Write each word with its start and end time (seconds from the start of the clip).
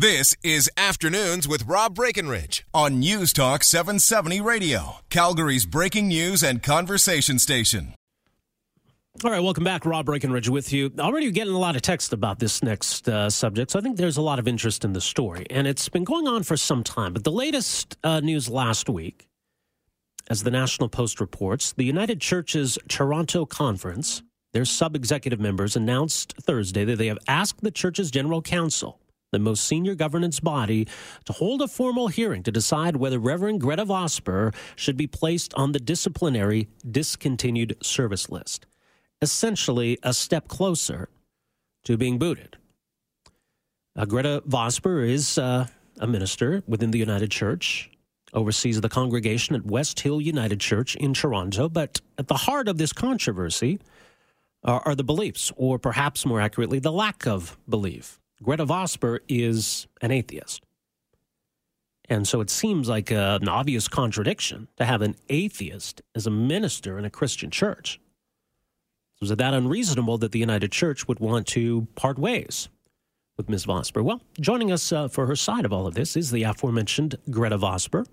This 0.00 0.32
is 0.44 0.70
Afternoons 0.76 1.48
with 1.48 1.66
Rob 1.66 1.96
Breckenridge 1.96 2.64
on 2.72 3.00
News 3.00 3.32
Talk 3.32 3.64
770 3.64 4.40
Radio, 4.40 4.98
Calgary's 5.10 5.66
breaking 5.66 6.06
news 6.06 6.44
and 6.44 6.62
conversation 6.62 7.40
station. 7.40 7.94
All 9.24 9.32
right, 9.32 9.42
welcome 9.42 9.64
back. 9.64 9.84
Rob 9.84 10.06
Breckenridge 10.06 10.48
with 10.48 10.72
you. 10.72 10.92
Already 11.00 11.32
getting 11.32 11.52
a 11.52 11.58
lot 11.58 11.74
of 11.74 11.82
text 11.82 12.12
about 12.12 12.38
this 12.38 12.62
next 12.62 13.08
uh, 13.08 13.28
subject, 13.28 13.72
so 13.72 13.80
I 13.80 13.82
think 13.82 13.96
there's 13.96 14.16
a 14.16 14.22
lot 14.22 14.38
of 14.38 14.46
interest 14.46 14.84
in 14.84 14.92
the 14.92 15.00
story. 15.00 15.46
And 15.50 15.66
it's 15.66 15.88
been 15.88 16.04
going 16.04 16.28
on 16.28 16.44
for 16.44 16.56
some 16.56 16.84
time. 16.84 17.12
But 17.12 17.24
the 17.24 17.32
latest 17.32 17.96
uh, 18.04 18.20
news 18.20 18.48
last 18.48 18.88
week, 18.88 19.26
as 20.30 20.44
the 20.44 20.52
National 20.52 20.88
Post 20.88 21.20
reports, 21.20 21.72
the 21.72 21.82
United 21.82 22.20
Church's 22.20 22.78
Toronto 22.86 23.44
Conference, 23.46 24.22
their 24.52 24.64
sub 24.64 24.94
executive 24.94 25.40
members 25.40 25.74
announced 25.74 26.34
Thursday 26.40 26.84
that 26.84 26.98
they 26.98 27.08
have 27.08 27.18
asked 27.26 27.62
the 27.62 27.72
church's 27.72 28.12
general 28.12 28.42
council 28.42 29.00
the 29.30 29.38
most 29.38 29.64
senior 29.64 29.94
governance 29.94 30.40
body, 30.40 30.86
to 31.24 31.32
hold 31.32 31.60
a 31.60 31.68
formal 31.68 32.08
hearing 32.08 32.42
to 32.42 32.52
decide 32.52 32.96
whether 32.96 33.18
Reverend 33.18 33.60
Gretta 33.60 33.84
Vosper 33.84 34.54
should 34.76 34.96
be 34.96 35.06
placed 35.06 35.52
on 35.54 35.72
the 35.72 35.80
disciplinary 35.80 36.68
discontinued 36.90 37.76
service 37.82 38.30
list. 38.30 38.66
Essentially, 39.20 39.98
a 40.02 40.14
step 40.14 40.48
closer 40.48 41.08
to 41.84 41.96
being 41.96 42.18
booted. 42.18 42.56
Uh, 43.96 44.04
Gretta 44.04 44.42
Vosper 44.46 45.06
is 45.06 45.38
uh, 45.38 45.66
a 45.98 46.06
minister 46.06 46.62
within 46.66 46.90
the 46.90 46.98
United 46.98 47.30
Church, 47.30 47.90
oversees 48.32 48.80
the 48.80 48.88
congregation 48.88 49.54
at 49.56 49.66
West 49.66 50.00
Hill 50.00 50.20
United 50.20 50.60
Church 50.60 50.94
in 50.96 51.14
Toronto, 51.14 51.68
but 51.68 52.00
at 52.16 52.28
the 52.28 52.34
heart 52.36 52.68
of 52.68 52.78
this 52.78 52.92
controversy 52.92 53.80
are, 54.64 54.82
are 54.84 54.94
the 54.94 55.04
beliefs, 55.04 55.52
or 55.56 55.78
perhaps 55.78 56.24
more 56.24 56.40
accurately, 56.40 56.78
the 56.78 56.92
lack 56.92 57.26
of 57.26 57.58
belief 57.68 58.20
Gretta 58.42 58.66
Vosper 58.66 59.18
is 59.28 59.86
an 60.00 60.10
atheist. 60.10 60.62
And 62.08 62.26
so 62.26 62.40
it 62.40 62.50
seems 62.50 62.88
like 62.88 63.10
a, 63.10 63.38
an 63.40 63.48
obvious 63.48 63.88
contradiction 63.88 64.68
to 64.76 64.84
have 64.84 65.02
an 65.02 65.16
atheist 65.28 66.00
as 66.14 66.26
a 66.26 66.30
minister 66.30 66.98
in 66.98 67.04
a 67.04 67.10
Christian 67.10 67.50
church. 67.50 68.00
Was 69.20 69.30
it 69.30 69.38
that 69.38 69.54
unreasonable 69.54 70.16
that 70.18 70.32
the 70.32 70.38
United 70.38 70.70
Church 70.70 71.08
would 71.08 71.18
want 71.18 71.46
to 71.48 71.88
part 71.96 72.18
ways 72.18 72.68
with 73.36 73.48
Ms. 73.48 73.66
Vosper? 73.66 74.02
Well, 74.02 74.22
joining 74.40 74.70
us 74.70 74.92
uh, 74.92 75.08
for 75.08 75.26
her 75.26 75.36
side 75.36 75.64
of 75.64 75.72
all 75.72 75.86
of 75.88 75.94
this 75.94 76.16
is 76.16 76.30
the 76.30 76.44
aforementioned 76.44 77.16
Gretta 77.28 77.58
Vosper. 77.58 78.06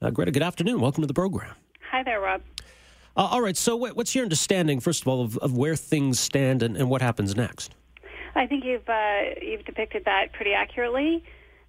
Uh, 0.00 0.10
Gretta, 0.10 0.30
good 0.30 0.42
afternoon. 0.42 0.80
Welcome 0.80 1.02
to 1.02 1.06
the 1.06 1.14
program. 1.14 1.54
Hi 1.90 2.02
there, 2.02 2.20
Rob. 2.20 2.40
Uh, 3.14 3.28
all 3.30 3.42
right, 3.42 3.56
so 3.56 3.76
what's 3.76 4.14
your 4.14 4.24
understanding, 4.24 4.80
first 4.80 5.02
of 5.02 5.08
all, 5.08 5.22
of, 5.22 5.36
of 5.38 5.56
where 5.56 5.76
things 5.76 6.18
stand 6.18 6.62
and, 6.62 6.76
and 6.76 6.88
what 6.88 7.02
happens 7.02 7.36
next? 7.36 7.74
I 8.38 8.46
think 8.46 8.64
you've 8.64 8.88
uh, 8.88 9.34
you've 9.42 9.64
depicted 9.64 10.04
that 10.04 10.32
pretty 10.32 10.52
accurately. 10.52 11.24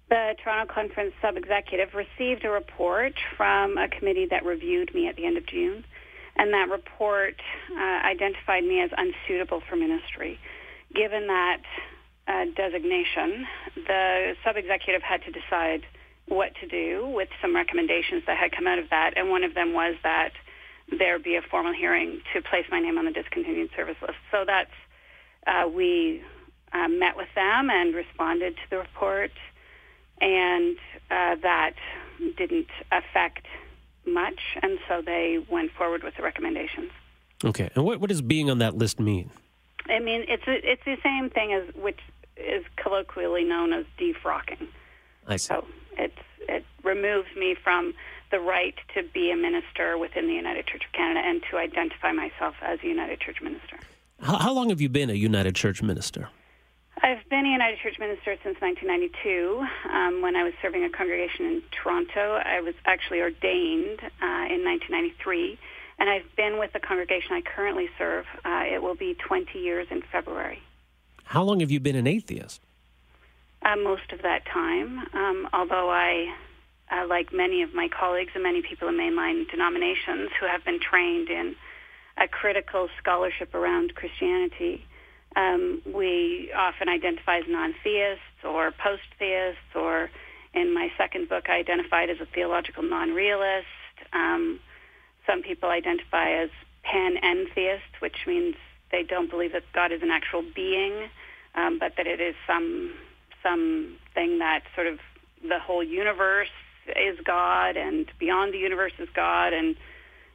The 0.08 0.34
Toronto 0.42 0.72
Conference 0.72 1.12
sub-executive 1.20 1.94
received 1.94 2.44
a 2.44 2.50
report 2.50 3.14
from 3.36 3.76
a 3.76 3.88
committee 3.88 4.26
that 4.30 4.44
reviewed 4.44 4.94
me 4.94 5.08
at 5.08 5.16
the 5.16 5.26
end 5.26 5.36
of 5.36 5.46
June, 5.46 5.84
and 6.36 6.52
that 6.52 6.68
report 6.70 7.34
uh, 7.76 8.06
identified 8.06 8.62
me 8.64 8.80
as 8.82 8.90
unsuitable 8.96 9.62
for 9.68 9.74
ministry. 9.74 10.38
Given 10.94 11.26
that 11.26 11.62
uh, 12.28 12.44
designation, 12.56 13.46
the 13.74 14.34
sub-executive 14.44 15.02
had 15.02 15.22
to 15.24 15.32
decide 15.32 15.82
what 16.26 16.54
to 16.60 16.68
do 16.68 17.08
with 17.08 17.28
some 17.42 17.54
recommendations 17.54 18.22
that 18.28 18.36
had 18.36 18.52
come 18.52 18.68
out 18.68 18.78
of 18.78 18.90
that, 18.90 19.14
and 19.16 19.28
one 19.28 19.42
of 19.42 19.54
them 19.54 19.72
was 19.72 19.96
that 20.04 20.30
there 20.96 21.18
be 21.18 21.34
a 21.34 21.42
formal 21.50 21.72
hearing 21.72 22.20
to 22.32 22.42
place 22.42 22.66
my 22.70 22.78
name 22.78 22.96
on 22.96 23.06
the 23.06 23.12
discontinued 23.12 23.70
service 23.76 23.96
list. 24.02 24.18
So 24.30 24.44
that's 24.46 24.70
uh, 25.46 25.68
we 25.68 26.22
um, 26.72 26.98
met 26.98 27.16
with 27.16 27.28
them 27.34 27.70
and 27.70 27.94
responded 27.94 28.56
to 28.56 28.70
the 28.70 28.78
report, 28.78 29.32
and 30.20 30.76
uh, 31.10 31.36
that 31.42 31.74
didn't 32.36 32.70
affect 32.92 33.46
much, 34.06 34.40
and 34.62 34.78
so 34.88 35.02
they 35.04 35.44
went 35.50 35.70
forward 35.72 36.02
with 36.02 36.16
the 36.16 36.22
recommendations. 36.22 36.90
Okay, 37.44 37.70
and 37.74 37.84
what, 37.84 38.00
what 38.00 38.08
does 38.08 38.22
being 38.22 38.50
on 38.50 38.58
that 38.58 38.76
list 38.76 39.00
mean? 39.00 39.30
I 39.88 39.98
mean, 39.98 40.24
it's 40.28 40.46
a, 40.46 40.70
it's 40.70 40.84
the 40.84 40.98
same 41.02 41.30
thing 41.30 41.52
as 41.52 41.74
which 41.74 41.98
is 42.36 42.64
colloquially 42.76 43.44
known 43.44 43.72
as 43.72 43.84
defrocking. 43.98 44.68
I 45.26 45.36
see. 45.36 45.48
So 45.48 45.66
it's 45.96 46.14
it 46.48 46.64
removes 46.82 47.28
me 47.36 47.54
from 47.54 47.94
the 48.30 48.40
right 48.40 48.74
to 48.94 49.02
be 49.02 49.30
a 49.30 49.36
minister 49.36 49.98
within 49.98 50.26
the 50.26 50.34
United 50.34 50.66
Church 50.66 50.84
of 50.84 50.92
Canada 50.92 51.20
and 51.24 51.42
to 51.50 51.56
identify 51.56 52.12
myself 52.12 52.54
as 52.62 52.78
a 52.82 52.86
United 52.86 53.20
Church 53.20 53.40
minister. 53.42 53.78
How, 54.20 54.36
how 54.38 54.52
long 54.52 54.70
have 54.70 54.80
you 54.80 54.88
been 54.88 55.10
a 55.10 55.14
United 55.14 55.54
Church 55.54 55.82
minister? 55.82 56.28
I've 57.02 57.26
been 57.30 57.46
a 57.46 57.48
United 57.48 57.78
Church 57.78 57.98
minister 57.98 58.36
since 58.44 58.60
1992. 58.60 59.66
Um, 59.90 60.20
when 60.20 60.36
I 60.36 60.44
was 60.44 60.52
serving 60.60 60.84
a 60.84 60.90
congregation 60.90 61.46
in 61.46 61.62
Toronto, 61.70 62.38
I 62.44 62.60
was 62.60 62.74
actually 62.84 63.20
ordained 63.22 64.00
uh, 64.20 64.52
in 64.52 64.60
1993, 64.64 65.58
and 65.98 66.10
I've 66.10 66.36
been 66.36 66.58
with 66.58 66.74
the 66.74 66.80
congregation 66.80 67.32
I 67.32 67.40
currently 67.40 67.88
serve. 67.96 68.26
Uh, 68.44 68.64
it 68.70 68.82
will 68.82 68.94
be 68.94 69.14
20 69.14 69.58
years 69.58 69.86
in 69.90 70.02
February. 70.12 70.62
How 71.24 71.42
long 71.42 71.60
have 71.60 71.70
you 71.70 71.80
been 71.80 71.96
an 71.96 72.06
atheist? 72.06 72.60
Uh, 73.62 73.76
most 73.76 74.12
of 74.12 74.20
that 74.22 74.44
time, 74.44 75.06
um, 75.14 75.48
although 75.54 75.88
I, 75.88 76.34
uh, 76.90 77.06
like 77.06 77.32
many 77.32 77.62
of 77.62 77.72
my 77.72 77.88
colleagues 77.88 78.32
and 78.34 78.42
many 78.42 78.60
people 78.60 78.88
in 78.88 78.96
mainline 78.96 79.50
denominations 79.50 80.30
who 80.38 80.46
have 80.46 80.64
been 80.66 80.80
trained 80.80 81.30
in 81.30 81.56
a 82.18 82.28
critical 82.28 82.88
scholarship 82.98 83.54
around 83.54 83.94
Christianity, 83.94 84.84
um, 85.36 85.82
we 85.86 86.50
often 86.56 86.88
identify 86.88 87.38
as 87.38 87.44
non-theists 87.48 88.44
or 88.44 88.72
post-theists, 88.72 89.74
or 89.74 90.10
in 90.54 90.74
my 90.74 90.90
second 90.98 91.28
book, 91.28 91.48
I 91.48 91.56
identified 91.56 92.10
as 92.10 92.20
a 92.20 92.26
theological 92.26 92.82
non-realist. 92.82 93.66
Um, 94.12 94.58
some 95.26 95.42
people 95.42 95.70
identify 95.70 96.42
as 96.42 96.50
pan-entheist, 96.82 98.00
which 98.00 98.26
means 98.26 98.56
they 98.90 99.02
don't 99.02 99.30
believe 99.30 99.52
that 99.52 99.62
God 99.72 99.92
is 99.92 100.02
an 100.02 100.10
actual 100.10 100.42
being, 100.54 101.08
um, 101.54 101.78
but 101.78 101.92
that 101.96 102.06
it 102.06 102.20
is 102.20 102.34
some 102.46 102.92
something 103.42 104.38
that 104.40 104.62
sort 104.74 104.86
of 104.86 104.98
the 105.42 105.58
whole 105.58 105.82
universe 105.82 106.50
is 106.88 107.18
God, 107.24 107.76
and 107.76 108.10
beyond 108.18 108.52
the 108.52 108.58
universe 108.58 108.92
is 108.98 109.08
God, 109.14 109.52
and 109.52 109.76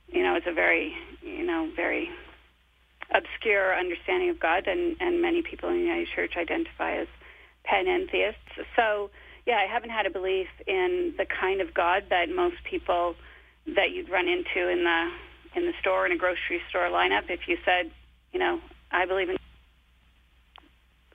you 0.07 0.23
know, 0.23 0.35
it's 0.35 0.47
a 0.47 0.53
very 0.53 0.93
you 1.21 1.43
know 1.43 1.69
very 1.75 2.09
obscure 3.13 3.77
understanding 3.77 4.29
of 4.29 4.39
God, 4.39 4.67
and, 4.67 4.95
and 4.99 5.21
many 5.21 5.41
people 5.41 5.69
in 5.69 5.75
the 5.75 5.81
United 5.81 6.07
Church 6.07 6.33
identify 6.37 6.95
as 6.95 7.07
panentheists. 7.63 8.39
So, 8.75 9.09
yeah, 9.45 9.57
I 9.57 9.71
haven't 9.71 9.91
had 9.91 10.05
a 10.05 10.09
belief 10.09 10.47
in 10.67 11.13
the 11.17 11.25
kind 11.25 11.61
of 11.61 11.73
God 11.73 12.05
that 12.09 12.29
most 12.29 12.57
people 12.63 13.15
that 13.75 13.91
you'd 13.91 14.09
run 14.09 14.27
into 14.27 14.69
in 14.69 14.83
the 14.83 15.11
in 15.55 15.65
the 15.65 15.73
store 15.79 16.05
in 16.05 16.11
a 16.11 16.17
grocery 16.17 16.61
store 16.69 16.89
lineup. 16.89 17.29
If 17.29 17.47
you 17.47 17.57
said, 17.63 17.89
you 18.33 18.39
know, 18.39 18.59
I 18.91 19.05
believe 19.05 19.29
in 19.29 19.37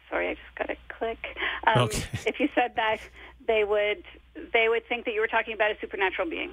sorry, 0.08 0.28
I 0.28 0.34
just 0.34 0.54
got 0.56 0.70
a 0.70 0.76
click. 0.88 1.18
Um, 1.66 1.84
okay. 1.84 2.02
If 2.26 2.40
you 2.40 2.48
said 2.54 2.72
that, 2.76 2.98
they 3.46 3.64
would 3.64 4.04
they 4.52 4.68
would 4.68 4.86
think 4.88 5.04
that 5.04 5.14
you 5.14 5.20
were 5.20 5.26
talking 5.26 5.54
about 5.54 5.70
a 5.70 5.76
supernatural 5.80 6.28
being. 6.28 6.50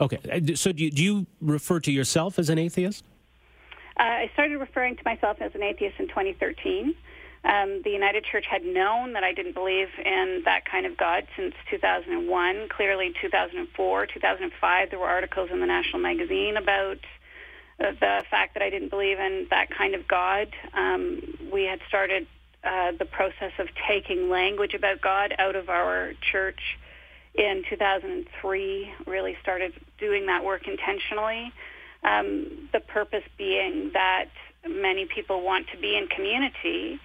Okay, 0.00 0.18
uh, 0.30 0.56
so 0.56 0.72
do 0.72 0.84
you, 0.84 0.90
do 0.90 1.02
you 1.02 1.26
refer 1.40 1.78
to 1.80 1.92
yourself 1.92 2.38
as 2.38 2.50
an 2.50 2.58
atheist? 2.58 3.04
Uh, 3.98 4.02
I 4.02 4.30
started 4.32 4.58
referring 4.58 4.96
to 4.96 5.02
myself 5.04 5.38
as 5.40 5.54
an 5.54 5.62
atheist 5.62 5.96
in 5.98 6.08
2013. 6.08 6.94
Um, 7.44 7.82
the 7.84 7.90
United 7.90 8.24
Church 8.24 8.46
had 8.50 8.64
known 8.64 9.12
that 9.12 9.22
I 9.22 9.34
didn't 9.34 9.54
believe 9.54 9.88
in 10.04 10.42
that 10.46 10.64
kind 10.64 10.86
of 10.86 10.96
God 10.96 11.26
since 11.36 11.54
2001. 11.70 12.68
Clearly, 12.70 13.14
2004, 13.20 14.06
2005, 14.06 14.90
there 14.90 14.98
were 14.98 15.06
articles 15.06 15.50
in 15.52 15.60
the 15.60 15.66
National 15.66 16.00
Magazine 16.00 16.56
about 16.56 16.98
uh, 17.78 17.92
the 18.00 18.24
fact 18.30 18.54
that 18.54 18.62
I 18.62 18.70
didn't 18.70 18.88
believe 18.88 19.18
in 19.18 19.46
that 19.50 19.68
kind 19.70 19.94
of 19.94 20.08
God. 20.08 20.48
Um, 20.72 21.50
we 21.52 21.64
had 21.64 21.80
started 21.86 22.26
uh, 22.64 22.92
the 22.98 23.04
process 23.04 23.52
of 23.58 23.68
taking 23.86 24.30
language 24.30 24.72
about 24.72 25.02
God 25.02 25.34
out 25.38 25.54
of 25.54 25.68
our 25.68 26.14
church 26.32 26.78
in 27.34 27.62
2003. 27.68 28.94
Really 29.06 29.36
started 29.42 29.74
doing 29.98 30.26
that 30.26 30.44
work 30.44 30.66
intentionally. 30.66 31.52
Um, 32.04 32.68
the 32.72 32.80
purpose 32.80 33.24
being 33.38 33.90
that 33.94 34.26
many 34.68 35.06
people 35.06 35.42
want 35.42 35.68
to 35.72 35.78
be 35.78 35.96
in 35.96 36.06
community, 36.08 37.00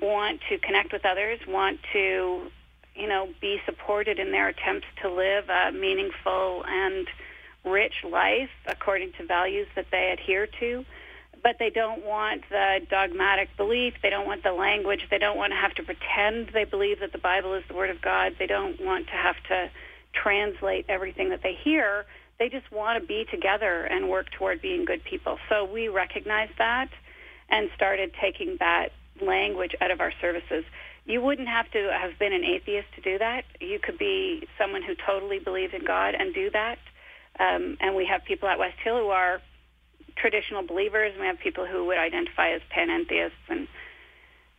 want 0.00 0.40
to 0.48 0.58
connect 0.58 0.92
with 0.92 1.04
others, 1.04 1.38
want 1.46 1.78
to, 1.92 2.50
you 2.94 3.08
know, 3.08 3.28
be 3.40 3.60
supported 3.64 4.18
in 4.18 4.32
their 4.32 4.48
attempts 4.48 4.86
to 5.02 5.12
live 5.12 5.48
a 5.48 5.72
meaningful 5.72 6.64
and 6.66 7.06
rich 7.64 7.94
life 8.08 8.50
according 8.66 9.12
to 9.18 9.26
values 9.26 9.68
that 9.76 9.86
they 9.90 10.10
adhere 10.10 10.46
to. 10.58 10.84
But 11.42 11.56
they 11.58 11.70
don't 11.70 12.04
want 12.04 12.42
the 12.50 12.80
dogmatic 12.90 13.56
belief. 13.56 13.94
They 14.02 14.10
don't 14.10 14.26
want 14.26 14.42
the 14.42 14.52
language. 14.52 15.06
They 15.10 15.18
don't 15.18 15.38
want 15.38 15.52
to 15.52 15.56
have 15.56 15.74
to 15.74 15.82
pretend 15.82 16.50
they 16.52 16.64
believe 16.64 17.00
that 17.00 17.12
the 17.12 17.18
Bible 17.18 17.54
is 17.54 17.64
the 17.66 17.74
Word 17.74 17.88
of 17.88 18.02
God. 18.02 18.34
They 18.38 18.46
don't 18.46 18.78
want 18.80 19.06
to 19.06 19.12
have 19.12 19.36
to 19.48 19.70
translate 20.12 20.84
everything 20.88 21.30
that 21.30 21.42
they 21.42 21.54
hear 21.54 22.04
they 22.40 22.48
just 22.48 22.72
want 22.72 23.00
to 23.00 23.06
be 23.06 23.26
together 23.30 23.84
and 23.84 24.08
work 24.08 24.30
toward 24.32 24.62
being 24.62 24.86
good 24.86 25.04
people. 25.04 25.38
So 25.48 25.64
we 25.64 25.88
recognized 25.88 26.54
that 26.58 26.88
and 27.50 27.68
started 27.76 28.12
taking 28.18 28.56
that 28.58 28.88
language 29.20 29.76
out 29.80 29.90
of 29.90 30.00
our 30.00 30.12
services. 30.20 30.64
you 31.04 31.20
wouldn't 31.20 31.48
have 31.48 31.70
to 31.72 31.90
have 31.92 32.18
been 32.18 32.32
an 32.32 32.44
atheist 32.44 32.86
to 32.94 33.00
do 33.02 33.18
that. 33.18 33.44
You 33.60 33.78
could 33.78 33.98
be 33.98 34.48
someone 34.58 34.82
who 34.82 34.94
totally 34.94 35.38
believes 35.38 35.74
in 35.74 35.84
God 35.84 36.14
and 36.14 36.32
do 36.32 36.50
that. 36.50 36.78
Um, 37.38 37.76
and 37.80 37.94
we 37.94 38.06
have 38.06 38.24
people 38.24 38.48
at 38.48 38.58
West 38.58 38.76
Hill 38.82 38.98
who 38.98 39.08
are 39.08 39.40
traditional 40.16 40.62
believers, 40.62 41.12
and 41.12 41.20
we 41.20 41.26
have 41.26 41.38
people 41.38 41.66
who 41.66 41.86
would 41.86 41.98
identify 41.98 42.50
as 42.50 42.60
panentheists 42.70 43.38
and 43.48 43.66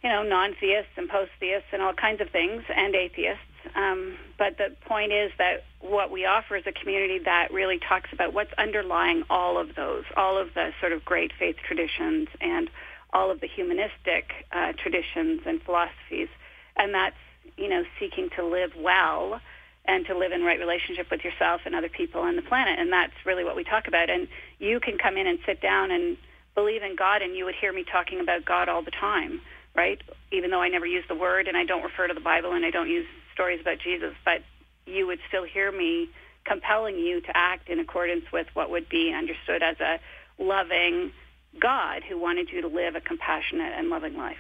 you 0.04 0.10
know 0.10 0.24
non-theists 0.24 0.92
and 0.98 1.08
post-theists 1.10 1.68
and 1.72 1.82
all 1.82 1.94
kinds 1.94 2.22
of 2.22 2.30
things, 2.30 2.64
and 2.76 2.96
atheists. 2.96 3.44
Um, 3.76 4.18
but 4.38 4.58
the 4.58 4.76
point 4.86 5.12
is 5.12 5.32
that 5.38 5.64
what 5.80 6.12
we 6.12 6.26
offer 6.26 6.56
is 6.56 6.64
a 6.68 6.72
community 6.72 7.20
that 7.26 7.52
really 7.52 7.80
talks 7.80 8.10
about 8.14 8.34
what's 8.34 8.52
underlying 8.58 9.24
all 9.30 9.58
of 9.58 9.76
those, 9.76 10.04
all 10.16 10.38
of 10.38 10.54
the 10.54 10.72
sort 10.80 10.92
of 10.92 11.04
great 11.06 11.32
faith 11.38 11.58
traditions 11.66 12.28
and 12.40 12.70
all 13.14 13.32
of 13.32 13.42
the 13.42 13.48
humanistic 13.48 14.46
uh, 14.52 14.74
traditions 14.74 15.42
and 15.46 15.62
philosophies, 15.64 16.30
and 16.78 16.94
that's 16.94 17.16
you 17.58 17.68
know 17.68 17.84
seeking 18.00 18.30
to 18.36 18.46
live 18.46 18.72
well 18.78 19.42
and 19.86 20.06
to 20.06 20.18
live 20.18 20.32
in 20.32 20.44
right 20.44 20.60
relationship 20.60 21.10
with 21.10 21.24
yourself 21.24 21.62
and 21.66 21.76
other 21.76 21.90
people 21.90 22.22
on 22.22 22.36
the 22.36 22.42
planet, 22.42 22.80
and 22.80 22.92
that's 22.92 23.14
really 23.26 23.44
what 23.44 23.56
we 23.56 23.64
talk 23.64 23.88
about. 23.88 24.10
And 24.10 24.28
you 24.60 24.80
can 24.80 24.98
come 24.98 25.18
in 25.18 25.28
and 25.28 25.40
sit 25.46 25.60
down 25.60 25.92
and 25.92 26.18
believe 26.56 26.84
in 26.84 26.96
God, 26.96 27.22
and 27.22 27.36
you 27.36 27.46
would 27.46 27.56
hear 27.56 27.74
me 27.74 27.84
talking 27.84 28.20
about 28.20 28.46
God 28.46 28.70
all 28.70 28.84
the 28.84 28.92
time, 28.92 29.42
right? 29.76 30.02
Even 30.32 30.52
though 30.52 30.62
I 30.62 30.70
never 30.70 30.86
use 30.86 31.04
the 31.08 31.16
word 31.16 31.48
and 31.48 31.58
I 31.58 31.66
don't 31.66 31.84
refer 31.84 32.08
to 32.08 32.14
the 32.14 32.20
Bible 32.20 32.54
and 32.54 32.66
I 32.66 32.70
don't 32.70 32.90
use 32.90 33.08
stories 33.34 33.60
about 33.62 33.80
Jesus, 33.80 34.14
but 34.26 34.42
you 34.86 35.08
would 35.08 35.20
still 35.28 35.44
hear 35.44 35.72
me 35.72 36.10
compelling 36.46 36.98
you 36.98 37.22
to 37.22 37.38
act 37.38 37.70
in 37.70 37.80
accordance 37.80 38.26
with 38.32 38.48
what 38.54 38.70
would 38.72 38.90
be 38.90 39.14
understood 39.14 39.62
as 39.62 39.80
a 39.80 40.00
loving 40.40 41.12
God 41.60 42.04
who 42.08 42.18
wanted 42.20 42.50
you 42.50 42.62
to 42.62 42.68
live 42.68 42.96
a 42.96 43.02
compassionate 43.02 43.74
and 43.78 43.90
loving 43.90 44.18
life. 44.18 44.38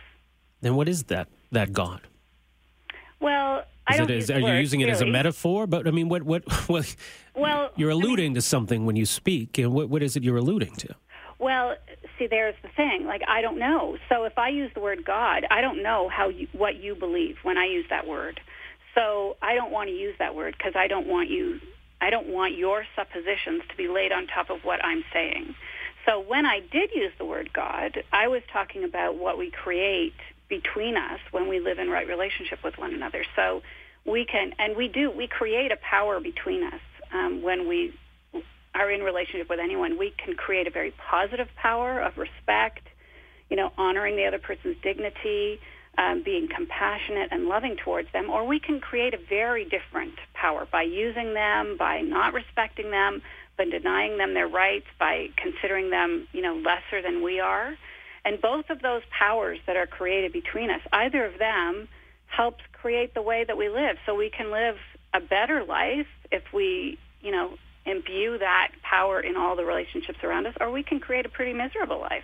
And 0.63 0.75
what 0.77 0.87
is 0.89 1.03
that 1.05 1.27
that 1.51 1.73
God? 1.73 2.01
Well, 3.19 3.63
I 3.87 3.97
don't 3.97 4.09
it, 4.09 4.15
use 4.15 4.31
are 4.31 4.39
you 4.39 4.45
word, 4.45 4.59
using 4.59 4.81
it 4.81 4.85
really. 4.85 4.93
as 4.93 5.01
a 5.01 5.05
metaphor? 5.05 5.67
But 5.67 5.87
I 5.87 5.91
mean, 5.91 6.09
what 6.09 6.23
what 6.23 6.43
what? 6.67 6.95
Well, 7.35 7.71
you're 7.75 7.91
I 7.91 7.93
mean- 7.95 8.03
alluding 8.03 8.33
to 8.35 8.41
something 8.41 8.85
when 8.85 8.95
you 8.95 9.05
speak, 9.05 9.57
and 9.57 9.73
what 9.73 9.89
what 9.89 10.01
is 10.01 10.15
it 10.15 10.23
you're 10.23 10.37
alluding 10.37 10.75
to? 10.77 10.95
Well, 11.39 11.75
see, 12.19 12.27
there's 12.27 12.53
the 12.61 12.69
thing. 12.69 13.05
Like, 13.07 13.23
I 13.27 13.41
don't 13.41 13.57
know. 13.57 13.97
So 14.09 14.25
if 14.25 14.37
I 14.37 14.49
use 14.49 14.71
the 14.75 14.79
word 14.79 15.03
God, 15.03 15.45
I 15.49 15.61
don't 15.61 15.81
know 15.81 16.07
how 16.07 16.29
you, 16.29 16.47
what 16.53 16.75
you 16.75 16.93
believe 16.93 17.37
when 17.41 17.57
I 17.57 17.65
use 17.65 17.85
that 17.89 18.05
word. 18.07 18.39
So 18.95 19.37
I 19.41 19.55
don't 19.55 19.71
want 19.71 19.89
to 19.89 19.95
use 19.95 20.15
that 20.19 20.35
word 20.35 20.55
because 20.57 20.73
I 20.75 20.87
don't 20.87 21.07
want 21.07 21.29
you. 21.29 21.59
I 22.01 22.09
don't 22.09 22.27
want 22.27 22.57
your 22.57 22.83
suppositions 22.95 23.61
to 23.69 23.77
be 23.77 23.87
laid 23.87 24.11
on 24.11 24.27
top 24.27 24.49
of 24.49 24.59
what 24.63 24.83
I'm 24.83 25.03
saying. 25.13 25.55
So 26.05 26.19
when 26.19 26.45
I 26.45 26.59
did 26.59 26.89
use 26.95 27.11
the 27.17 27.25
word 27.25 27.53
God, 27.53 28.03
I 28.11 28.27
was 28.27 28.41
talking 28.51 28.83
about 28.83 29.17
what 29.17 29.37
we 29.37 29.51
create 29.51 30.15
between 30.49 30.97
us 30.97 31.19
when 31.31 31.47
we 31.47 31.59
live 31.59 31.79
in 31.79 31.89
right 31.89 32.07
relationship 32.07 32.63
with 32.63 32.77
one 32.77 32.93
another. 32.93 33.23
So 33.35 33.61
we 34.05 34.25
can, 34.25 34.53
and 34.57 34.75
we 34.75 34.87
do, 34.87 35.11
we 35.11 35.27
create 35.27 35.71
a 35.71 35.77
power 35.77 36.19
between 36.19 36.63
us 36.63 36.81
um, 37.13 37.43
when 37.43 37.67
we 37.67 37.93
are 38.73 38.89
in 38.89 39.01
relationship 39.01 39.49
with 39.49 39.59
anyone. 39.59 39.97
We 39.97 40.13
can 40.23 40.35
create 40.35 40.67
a 40.67 40.71
very 40.71 40.93
positive 41.09 41.47
power 41.55 42.01
of 42.01 42.17
respect, 42.17 42.87
you 43.49 43.57
know, 43.57 43.71
honoring 43.77 44.15
the 44.15 44.25
other 44.25 44.39
person's 44.39 44.77
dignity, 44.81 45.59
um, 45.97 46.23
being 46.23 46.47
compassionate 46.47 47.29
and 47.31 47.47
loving 47.47 47.75
towards 47.75 48.11
them, 48.13 48.29
or 48.29 48.45
we 48.45 48.59
can 48.59 48.79
create 48.79 49.13
a 49.13 49.17
very 49.17 49.65
different 49.65 50.13
power 50.33 50.67
by 50.71 50.83
using 50.83 51.33
them, 51.33 51.75
by 51.77 52.01
not 52.01 52.33
respecting 52.33 52.91
them, 52.91 53.21
by 53.57 53.65
denying 53.65 54.17
them 54.17 54.33
their 54.33 54.47
rights, 54.47 54.85
by 54.99 55.29
considering 55.35 55.89
them, 55.89 56.27
you 56.31 56.41
know, 56.41 56.55
lesser 56.55 57.01
than 57.01 57.21
we 57.21 57.39
are. 57.39 57.75
And 58.23 58.39
both 58.39 58.69
of 58.69 58.81
those 58.81 59.01
powers 59.09 59.59
that 59.67 59.75
are 59.75 59.87
created 59.87 60.31
between 60.31 60.69
us, 60.69 60.81
either 60.93 61.25
of 61.25 61.37
them 61.37 61.87
helps 62.27 62.63
create 62.71 63.13
the 63.13 63.21
way 63.21 63.43
that 63.43 63.57
we 63.57 63.67
live. 63.67 63.97
So 64.05 64.15
we 64.15 64.29
can 64.29 64.51
live 64.51 64.77
a 65.13 65.19
better 65.19 65.63
life 65.63 66.07
if 66.31 66.43
we, 66.53 66.97
you 67.21 67.31
know, 67.31 67.57
imbue 67.85 68.37
that 68.37 68.71
power 68.83 69.19
in 69.19 69.35
all 69.35 69.55
the 69.55 69.65
relationships 69.65 70.19
around 70.23 70.45
us, 70.45 70.55
or 70.61 70.71
we 70.71 70.83
can 70.83 70.99
create 70.99 71.25
a 71.25 71.29
pretty 71.29 71.53
miserable 71.53 71.99
life 71.99 72.23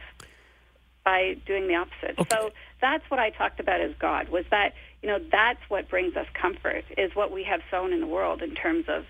by 1.07 1.38
doing 1.45 1.69
the 1.69 1.75
opposite. 1.75 2.19
Okay. 2.19 2.27
So 2.30 2.51
that's 2.81 3.09
what 3.09 3.18
I 3.18 3.30
talked 3.30 3.62
about 3.62 3.80
as 3.80 3.92
God 3.98 4.27
was 4.27 4.44
that, 4.51 4.74
you 5.01 5.07
know, 5.07 5.19
that's 5.31 5.62
what 5.69 5.88
brings 5.88 6.18
us 6.18 6.25
comfort 6.33 6.83
is 6.98 7.15
what 7.15 7.31
we 7.31 7.45
have 7.45 7.62
sown 7.71 7.94
in 7.94 8.01
the 8.01 8.07
world 8.07 8.42
in 8.42 8.54
terms 8.56 8.88
of 8.89 9.06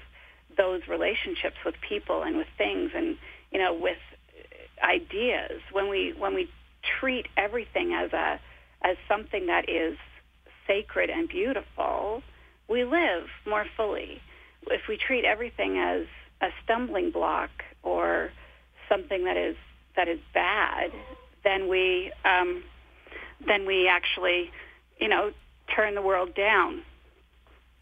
those 0.56 0.82
relationships 0.88 1.56
with 1.66 1.74
people 1.82 2.22
and 2.22 2.38
with 2.38 2.46
things 2.56 2.92
and, 2.94 3.18
you 3.52 3.58
know, 3.58 3.74
with 3.74 3.98
ideas. 4.84 5.60
When 5.72 5.90
we 5.90 6.14
when 6.16 6.36
we 6.36 6.52
treat 7.00 7.26
everything 7.36 7.96
as 7.96 8.14
a 8.14 8.40
as 8.84 8.96
something 9.08 9.48
that 9.48 9.68
is 9.68 9.98
sacred 10.68 11.10
and 11.10 11.28
beautiful, 11.28 12.22
we 12.70 12.84
live 12.84 13.24
more 13.48 13.66
fully. 13.76 14.22
If 14.68 14.82
we 14.88 14.98
treat 14.98 15.26
everything 15.26 15.80
as 15.80 16.06
a 16.42 16.50
stumbling 16.64 17.10
block 17.10 17.50
or 17.82 18.30
something 18.88 19.24
that 19.24 19.36
is 19.36 19.56
that 19.96 20.08
is 20.08 20.20
bad, 20.32 20.92
then 21.48 21.68
we 21.70 22.12
um, 22.26 22.64
then 23.50 23.66
we 23.66 23.88
actually, 23.88 24.52
you 25.00 25.08
know, 25.08 25.32
turn 25.74 25.96
the 25.96 26.02
world 26.02 26.36
down. 26.36 26.82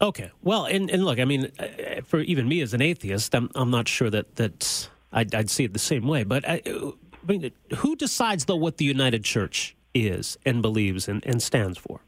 Okay. 0.00 0.30
Well, 0.42 0.66
and, 0.66 0.90
and 0.90 1.04
look, 1.04 1.18
I 1.18 1.24
mean, 1.24 1.50
uh, 1.58 2.02
for 2.04 2.20
even 2.20 2.46
me 2.48 2.60
as 2.60 2.74
an 2.74 2.82
atheist, 2.82 3.34
I'm 3.34 3.50
I'm 3.54 3.70
not 3.70 3.88
sure 3.88 4.10
that 4.10 4.36
that 4.36 4.88
I'd, 5.12 5.34
I'd 5.34 5.50
see 5.50 5.64
it 5.64 5.72
the 5.72 5.78
same 5.92 6.06
way. 6.06 6.22
But 6.24 6.48
I, 6.48 6.62
I 6.66 6.92
mean, 7.26 7.50
who 7.76 7.96
decides 7.96 8.44
though 8.44 8.56
what 8.56 8.76
the 8.76 8.84
United 8.84 9.24
Church 9.24 9.74
is 9.94 10.36
and 10.46 10.62
believes 10.62 11.08
and, 11.08 11.24
and 11.26 11.42
stands 11.42 11.78
for? 11.78 12.00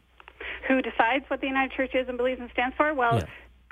Who 0.69 0.83
decides 0.83 1.25
what 1.31 1.41
the 1.41 1.47
United 1.47 1.75
Church 1.75 1.95
is 1.95 2.09
and 2.09 2.19
believes 2.19 2.41
and 2.41 2.51
stands 2.51 2.77
for? 2.77 2.93
Well, 2.93 3.17
Yeah. 3.21 3.27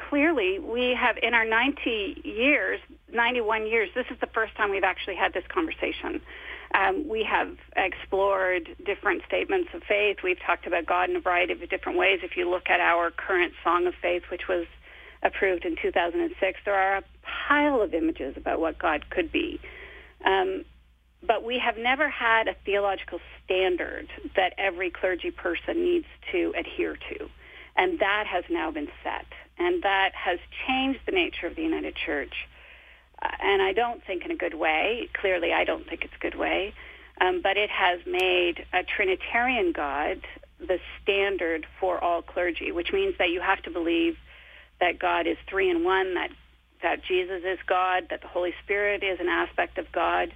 clearly 0.08 0.58
we 0.58 0.94
have 0.94 1.18
in 1.22 1.34
our 1.34 1.44
90 1.44 2.22
years, 2.24 2.80
91 3.12 3.66
years. 3.66 3.90
This 3.94 4.06
is 4.10 4.18
the 4.20 4.28
first 4.28 4.54
time 4.56 4.70
we've 4.70 4.90
actually 4.92 5.16
had 5.16 5.34
this 5.34 5.44
conversation. 5.48 6.22
Um, 6.76 7.08
we 7.08 7.24
have 7.24 7.56
explored 7.74 8.68
different 8.84 9.22
statements 9.26 9.70
of 9.72 9.82
faith. 9.88 10.18
We've 10.22 10.38
talked 10.38 10.66
about 10.66 10.84
God 10.84 11.08
in 11.08 11.16
a 11.16 11.20
variety 11.20 11.54
of 11.54 11.70
different 11.70 11.96
ways. 11.96 12.20
If 12.22 12.36
you 12.36 12.50
look 12.50 12.68
at 12.68 12.80
our 12.80 13.10
current 13.10 13.54
Song 13.64 13.86
of 13.86 13.94
Faith, 14.02 14.24
which 14.30 14.46
was 14.46 14.66
approved 15.22 15.64
in 15.64 15.76
2006, 15.80 16.60
there 16.66 16.74
are 16.74 16.98
a 16.98 17.04
pile 17.48 17.80
of 17.80 17.94
images 17.94 18.36
about 18.36 18.60
what 18.60 18.78
God 18.78 19.08
could 19.08 19.32
be. 19.32 19.58
Um, 20.22 20.66
but 21.26 21.42
we 21.42 21.58
have 21.58 21.78
never 21.78 22.10
had 22.10 22.46
a 22.46 22.54
theological 22.66 23.20
standard 23.42 24.08
that 24.36 24.52
every 24.58 24.90
clergy 24.90 25.30
person 25.30 25.82
needs 25.82 26.06
to 26.32 26.52
adhere 26.58 26.98
to. 27.08 27.28
And 27.76 28.00
that 28.00 28.26
has 28.26 28.44
now 28.50 28.70
been 28.70 28.88
set. 29.02 29.26
And 29.58 29.82
that 29.82 30.10
has 30.14 30.38
changed 30.66 31.00
the 31.06 31.12
nature 31.12 31.46
of 31.46 31.56
the 31.56 31.62
United 31.62 31.96
Church. 31.96 32.34
And 33.40 33.62
I 33.62 33.72
don't 33.72 34.04
think 34.04 34.24
in 34.24 34.30
a 34.30 34.36
good 34.36 34.54
way. 34.54 35.08
Clearly, 35.20 35.52
I 35.52 35.64
don't 35.64 35.86
think 35.88 36.04
it's 36.04 36.14
a 36.14 36.22
good 36.22 36.38
way. 36.38 36.74
Um, 37.20 37.40
but 37.42 37.56
it 37.56 37.70
has 37.70 38.00
made 38.06 38.66
a 38.72 38.82
Trinitarian 38.82 39.72
God 39.72 40.20
the 40.58 40.78
standard 41.02 41.66
for 41.80 42.02
all 42.02 42.22
clergy, 42.22 42.72
which 42.72 42.92
means 42.92 43.14
that 43.18 43.30
you 43.30 43.40
have 43.40 43.62
to 43.62 43.70
believe 43.70 44.16
that 44.80 44.98
God 44.98 45.26
is 45.26 45.36
three 45.48 45.70
in 45.70 45.84
one, 45.84 46.14
that, 46.14 46.30
that 46.82 47.04
Jesus 47.04 47.42
is 47.44 47.58
God, 47.66 48.08
that 48.10 48.22
the 48.22 48.28
Holy 48.28 48.54
Spirit 48.64 49.02
is 49.02 49.20
an 49.20 49.28
aspect 49.28 49.78
of 49.78 49.90
God, 49.92 50.32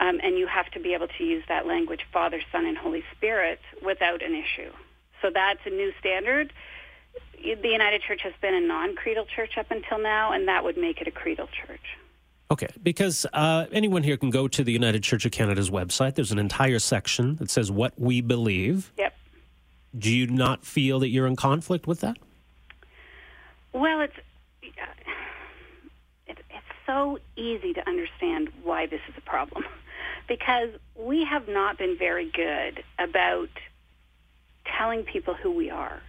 um, 0.00 0.20
and 0.22 0.36
you 0.38 0.46
have 0.46 0.70
to 0.72 0.80
be 0.80 0.94
able 0.94 1.08
to 1.08 1.24
use 1.24 1.44
that 1.48 1.66
language, 1.66 2.00
Father, 2.12 2.40
Son, 2.50 2.66
and 2.66 2.76
Holy 2.76 3.04
Spirit, 3.16 3.60
without 3.84 4.22
an 4.22 4.34
issue. 4.34 4.72
So 5.20 5.30
that's 5.32 5.60
a 5.64 5.70
new 5.70 5.92
standard. 6.00 6.52
The 7.36 7.68
United 7.68 8.02
Church 8.02 8.22
has 8.22 8.32
been 8.40 8.54
a 8.54 8.60
non-creedal 8.60 9.26
church 9.26 9.58
up 9.58 9.70
until 9.70 9.98
now, 9.98 10.32
and 10.32 10.48
that 10.48 10.64
would 10.64 10.76
make 10.76 11.00
it 11.00 11.08
a 11.08 11.12
creedal 11.12 11.48
church. 11.66 11.98
Okay, 12.52 12.68
because 12.82 13.24
uh, 13.32 13.64
anyone 13.72 14.02
here 14.02 14.18
can 14.18 14.28
go 14.28 14.46
to 14.46 14.62
the 14.62 14.72
United 14.72 15.02
Church 15.02 15.24
of 15.24 15.32
Canada's 15.32 15.70
website. 15.70 16.16
There's 16.16 16.32
an 16.32 16.38
entire 16.38 16.78
section 16.78 17.36
that 17.36 17.50
says 17.50 17.70
what 17.70 17.98
we 17.98 18.20
believe. 18.20 18.92
Yep. 18.98 19.16
Do 19.98 20.14
you 20.14 20.26
not 20.26 20.62
feel 20.62 21.00
that 21.00 21.08
you're 21.08 21.26
in 21.26 21.34
conflict 21.34 21.86
with 21.86 22.00
that? 22.00 22.18
Well, 23.72 24.02
it's 24.02 24.12
it, 24.60 24.74
it's 26.26 26.66
so 26.86 27.18
easy 27.36 27.72
to 27.72 27.88
understand 27.88 28.50
why 28.62 28.84
this 28.84 29.00
is 29.08 29.14
a 29.16 29.22
problem 29.22 29.64
because 30.28 30.68
we 30.94 31.24
have 31.24 31.48
not 31.48 31.78
been 31.78 31.96
very 31.96 32.30
good 32.30 32.84
about 32.98 33.48
telling 34.76 35.04
people 35.04 35.32
who 35.32 35.52
we 35.52 35.70
are. 35.70 36.02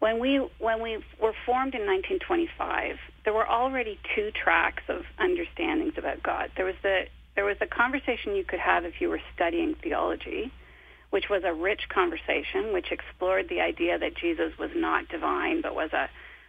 When 0.00 0.20
we 0.20 0.36
when 0.58 0.82
we 0.82 0.96
were 1.20 1.34
formed 1.46 1.74
in 1.74 1.86
1925, 1.86 2.96
there 3.24 3.32
were 3.32 3.48
already 3.48 3.98
two 4.14 4.30
tracks 4.32 4.82
of 4.88 5.04
understandings 5.18 5.94
about 5.96 6.22
God. 6.22 6.50
There 6.56 6.66
was 6.66 6.76
the 6.82 7.06
there 7.34 7.44
was 7.44 7.56
a 7.60 7.66
conversation 7.66 8.36
you 8.36 8.44
could 8.44 8.60
have 8.60 8.84
if 8.84 9.00
you 9.00 9.08
were 9.08 9.20
studying 9.34 9.74
theology, 9.74 10.52
which 11.10 11.28
was 11.30 11.42
a 11.44 11.52
rich 11.52 11.88
conversation 11.88 12.72
which 12.72 12.92
explored 12.92 13.48
the 13.48 13.60
idea 13.60 13.98
that 13.98 14.14
Jesus 14.16 14.56
was 14.58 14.70
not 14.74 15.08
divine 15.08 15.62
but 15.62 15.74
was 15.74 15.92
a 15.92 16.08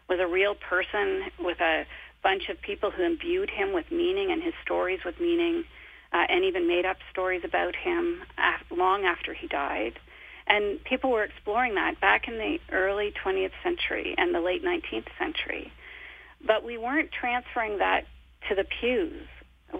was 0.10 0.20
a 0.20 0.28
real 0.28 0.56
person 0.56 1.24
with 1.40 1.60
a 1.62 1.86
bunch 2.26 2.50
of 2.50 2.60
people 2.62 2.90
who 2.92 3.04
imbued 3.04 3.50
him 3.50 3.72
with 3.72 3.92
meaning 3.92 4.32
and 4.32 4.42
his 4.42 4.54
stories 4.64 5.00
with 5.06 5.20
meaning, 5.20 5.64
uh, 6.12 6.26
and 6.28 6.44
even 6.44 6.68
made 6.68 6.86
up 6.86 6.98
stories 7.12 7.44
about 7.44 7.76
him 7.76 8.24
af- 8.38 8.66
long 8.72 9.06
after 9.06 9.34
he 9.34 9.48
died. 9.48 9.94
And 10.48 10.84
people 10.84 11.10
were 11.10 11.24
exploring 11.24 11.76
that 11.76 12.00
back 12.00 12.28
in 12.28 12.38
the 12.38 12.60
early 12.72 13.12
20th 13.24 13.52
century 13.64 14.14
and 14.18 14.34
the 14.34 14.42
late 14.42 14.64
19th 14.64 15.08
century. 15.18 15.72
But 16.46 16.64
we 16.64 16.78
weren't 16.78 17.12
transferring 17.12 17.80
that 17.80 18.06
to 18.50 18.56
the 18.56 18.66
pews. 18.80 19.28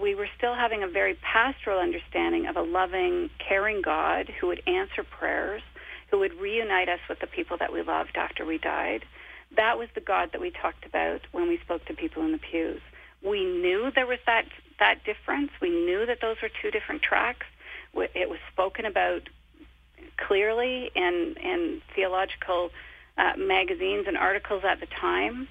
We 0.00 0.14
were 0.14 0.28
still 0.36 0.54
having 0.54 0.82
a 0.82 0.88
very 0.88 1.14
pastoral 1.14 1.78
understanding 1.78 2.46
of 2.46 2.56
a 2.56 2.62
loving, 2.62 3.30
caring 3.38 3.80
God 3.80 4.28
who 4.40 4.48
would 4.48 4.62
answer 4.66 5.04
prayers, 5.04 5.62
who 6.10 6.18
would 6.18 6.34
reunite 6.34 6.88
us 6.88 7.00
with 7.08 7.20
the 7.20 7.26
people 7.26 7.56
that 7.58 7.72
we 7.72 7.82
loved 7.82 8.16
after 8.16 8.44
we 8.44 8.58
died. 8.58 9.04
That 9.56 9.78
was 9.78 9.88
the 9.94 10.00
God 10.00 10.30
that 10.32 10.40
we 10.40 10.50
talked 10.50 10.84
about 10.84 11.20
when 11.30 11.48
we 11.48 11.58
spoke 11.58 11.84
to 11.86 11.94
people 11.94 12.24
in 12.24 12.32
the 12.32 12.38
pews. 12.38 12.80
We 13.24 13.44
knew 13.44 13.90
there 13.94 14.06
was 14.06 14.18
that 14.26 14.46
that 14.78 15.04
difference. 15.04 15.50
We 15.62 15.70
knew 15.70 16.04
that 16.06 16.20
those 16.20 16.36
were 16.42 16.50
two 16.60 16.70
different 16.70 17.02
tracks. 17.02 17.46
It 17.94 18.28
was 18.28 18.38
spoken 18.52 18.84
about 18.84 19.22
clearly 20.16 20.90
in 20.94 21.36
in 21.42 21.82
theological 21.94 22.70
uh, 23.18 23.32
magazines 23.36 24.06
and 24.06 24.16
articles 24.16 24.62
at 24.64 24.80
the 24.80 24.86
time, 24.86 25.48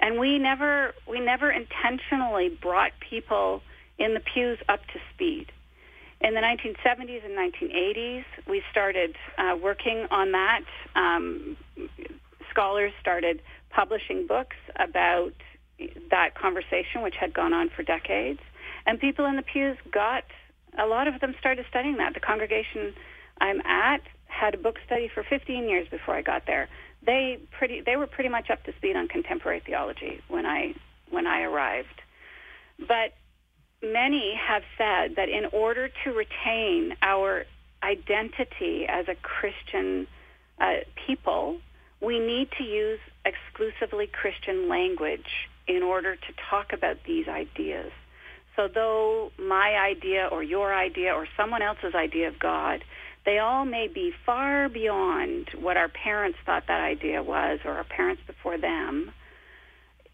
and 0.00 0.18
we 0.18 0.38
never 0.38 0.94
we 1.08 1.20
never 1.20 1.50
intentionally 1.50 2.48
brought 2.48 2.92
people 3.00 3.62
in 3.98 4.14
the 4.14 4.20
pews 4.20 4.58
up 4.68 4.80
to 4.88 5.00
speed. 5.14 5.52
In 6.20 6.34
the 6.34 6.40
1970s 6.40 7.24
and 7.24 7.36
1980s, 7.36 8.24
we 8.48 8.62
started 8.70 9.16
uh, 9.36 9.56
working 9.60 10.06
on 10.10 10.32
that. 10.32 10.62
Um, 10.94 11.56
scholars 12.50 12.92
started 13.00 13.42
publishing 13.70 14.26
books 14.26 14.56
about 14.76 15.34
that 16.10 16.34
conversation, 16.34 17.02
which 17.02 17.16
had 17.16 17.34
gone 17.34 17.52
on 17.52 17.68
for 17.68 17.82
decades. 17.82 18.40
And 18.86 18.98
people 18.98 19.26
in 19.26 19.36
the 19.36 19.42
pews 19.42 19.76
got, 19.90 20.24
a 20.78 20.86
lot 20.86 21.06
of 21.06 21.20
them 21.20 21.34
started 21.38 21.66
studying 21.68 21.98
that. 21.98 22.14
The 22.14 22.20
congregation 22.20 22.94
I'm 23.40 23.60
at 23.60 24.02
had 24.26 24.54
a 24.54 24.58
book 24.58 24.76
study 24.84 25.08
for 25.12 25.22
15 25.22 25.68
years 25.68 25.88
before 25.88 26.14
I 26.14 26.22
got 26.22 26.46
there. 26.46 26.68
They 27.04 27.38
pretty, 27.58 27.80
they 27.80 27.96
were 27.96 28.06
pretty 28.06 28.28
much 28.28 28.50
up 28.50 28.62
to 28.64 28.72
speed 28.76 28.96
on 28.96 29.08
contemporary 29.08 29.62
theology 29.64 30.20
when 30.28 30.44
I, 30.44 30.74
when 31.10 31.26
I 31.26 31.42
arrived. 31.42 32.02
But 32.78 33.14
many 33.82 34.34
have 34.34 34.62
said 34.76 35.16
that 35.16 35.28
in 35.28 35.46
order 35.52 35.88
to 36.04 36.12
retain 36.12 36.96
our 37.02 37.44
identity 37.82 38.86
as 38.88 39.06
a 39.08 39.14
Christian 39.14 40.06
uh, 40.60 40.78
people, 41.06 41.58
we 42.00 42.18
need 42.18 42.48
to 42.58 42.64
use 42.64 43.00
exclusively 43.24 44.06
Christian 44.06 44.68
language 44.68 45.48
in 45.66 45.82
order 45.82 46.14
to 46.14 46.32
talk 46.50 46.72
about 46.72 46.96
these 47.06 47.26
ideas. 47.28 47.92
So 48.54 48.68
though 48.72 49.32
my 49.38 49.76
idea 49.76 50.28
or 50.30 50.42
your 50.42 50.74
idea 50.74 51.12
or 51.12 51.26
someone 51.36 51.62
else's 51.62 51.94
idea 51.94 52.28
of 52.28 52.38
God, 52.38 52.82
they 53.26 53.38
all 53.38 53.64
may 53.64 53.88
be 53.88 54.12
far 54.24 54.68
beyond 54.68 55.48
what 55.60 55.76
our 55.76 55.88
parents 55.88 56.38
thought 56.46 56.62
that 56.68 56.80
idea 56.80 57.22
was 57.22 57.58
or 57.64 57.72
our 57.72 57.84
parents 57.84 58.22
before 58.26 58.56
them. 58.56 59.10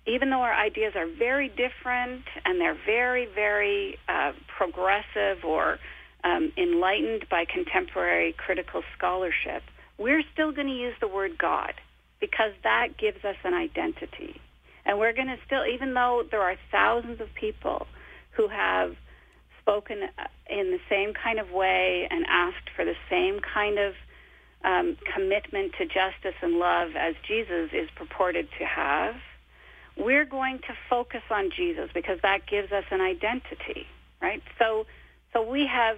Even 0.06 0.30
though 0.30 0.40
our 0.40 0.54
ideas 0.54 0.94
are 0.96 1.06
very 1.06 1.48
different 1.48 2.24
and 2.44 2.58
they're 2.58 2.78
very, 2.86 3.28
very 3.32 3.98
uh, 4.08 4.32
progressive 4.56 5.44
or 5.44 5.78
um, 6.24 6.52
enlightened 6.56 7.26
by 7.30 7.44
contemporary 7.44 8.34
critical 8.36 8.82
scholarship, 8.96 9.62
we're 9.98 10.22
still 10.32 10.50
going 10.50 10.66
to 10.66 10.72
use 10.72 10.94
the 11.00 11.06
word 11.06 11.36
God 11.38 11.74
because 12.18 12.52
that 12.64 12.96
gives 12.98 13.24
us 13.24 13.36
an 13.44 13.52
identity. 13.52 14.40
And 14.86 14.98
we're 14.98 15.12
going 15.12 15.28
to 15.28 15.36
still, 15.46 15.64
even 15.66 15.92
though 15.92 16.24
there 16.30 16.40
are 16.40 16.56
thousands 16.70 17.20
of 17.20 17.28
people 17.38 17.86
who 18.32 18.48
have 18.48 18.96
spoken 19.62 20.02
uh, 20.02 20.24
in 20.50 20.70
the 20.70 20.80
same 20.90 21.12
kind 21.14 21.38
of 21.38 21.50
way 21.50 22.06
and 22.10 22.24
asked 22.28 22.70
for 22.76 22.84
the 22.84 22.94
same 23.08 23.40
kind 23.40 23.78
of 23.78 23.94
um, 24.64 24.96
commitment 25.14 25.72
to 25.78 25.86
justice 25.86 26.36
and 26.42 26.58
love 26.58 26.90
as 26.96 27.14
Jesus 27.26 27.70
is 27.72 27.88
purported 27.96 28.48
to 28.58 28.64
have, 28.64 29.14
we're 29.96 30.24
going 30.24 30.58
to 30.58 30.74
focus 30.88 31.22
on 31.30 31.50
Jesus 31.54 31.90
because 31.94 32.18
that 32.22 32.46
gives 32.46 32.72
us 32.72 32.84
an 32.90 33.00
identity, 33.00 33.86
right? 34.20 34.42
So, 34.58 34.86
so 35.32 35.48
we 35.48 35.66
have 35.66 35.96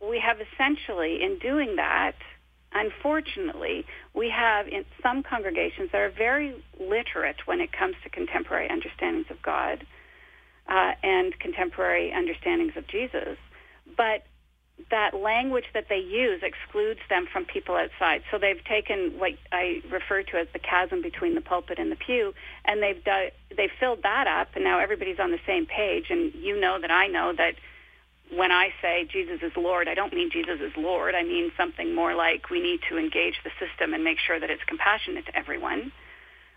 we 0.00 0.18
have 0.18 0.38
essentially 0.40 1.22
in 1.22 1.38
doing 1.38 1.76
that 1.76 2.16
unfortunately, 2.74 3.84
we 4.14 4.30
have 4.30 4.66
in 4.68 4.84
some 5.02 5.22
congregations 5.22 5.90
that 5.92 6.00
are 6.00 6.10
very 6.10 6.54
literate 6.80 7.36
when 7.46 7.60
it 7.60 7.70
comes 7.72 7.94
to 8.02 8.10
contemporary 8.10 8.68
understandings 8.68 9.26
of 9.30 9.40
God 9.42 9.86
uh, 10.68 10.92
and 11.02 11.38
contemporary 11.38 12.12
understandings 12.12 12.72
of 12.76 12.86
Jesus, 12.86 13.36
but 13.96 14.24
that 14.90 15.14
language 15.14 15.66
that 15.74 15.86
they 15.88 15.98
use 15.98 16.42
excludes 16.42 17.00
them 17.08 17.26
from 17.32 17.44
people 17.44 17.76
outside. 17.76 18.22
So 18.30 18.38
they've 18.38 18.62
taken 18.64 19.18
what 19.18 19.32
I 19.52 19.82
refer 19.90 20.22
to 20.22 20.38
as 20.38 20.48
the 20.52 20.58
chasm 20.58 21.02
between 21.02 21.34
the 21.34 21.40
pulpit 21.40 21.78
and 21.78 21.90
the 21.92 21.96
pew, 21.96 22.34
and 22.64 22.82
they've 22.82 23.02
done, 23.04 23.28
they've 23.56 23.70
filled 23.78 24.02
that 24.02 24.26
up, 24.26 24.48
and 24.54 24.64
now 24.64 24.80
everybody's 24.80 25.20
on 25.20 25.30
the 25.30 25.40
same 25.46 25.66
page. 25.66 26.06
And 26.10 26.34
you 26.34 26.58
know 26.60 26.80
that 26.80 26.90
I 26.90 27.06
know 27.06 27.32
that 27.36 27.54
when 28.34 28.50
I 28.50 28.70
say 28.80 29.06
Jesus 29.10 29.40
is 29.42 29.52
Lord, 29.56 29.88
I 29.88 29.94
don't 29.94 30.12
mean 30.12 30.30
Jesus 30.30 30.58
is 30.60 30.72
Lord. 30.76 31.14
I 31.14 31.22
mean 31.22 31.52
something 31.56 31.94
more 31.94 32.14
like 32.14 32.50
we 32.50 32.60
need 32.60 32.80
to 32.88 32.98
engage 32.98 33.34
the 33.44 33.50
system 33.60 33.92
and 33.92 34.02
make 34.02 34.18
sure 34.18 34.40
that 34.40 34.50
it's 34.50 34.64
compassionate 34.64 35.26
to 35.26 35.36
everyone. 35.36 35.92